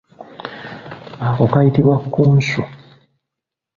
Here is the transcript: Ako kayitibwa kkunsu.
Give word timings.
Ako 1.27 1.43
kayitibwa 1.51 1.95
kkunsu. 2.03 2.61